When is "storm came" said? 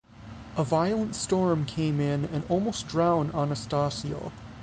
1.13-1.99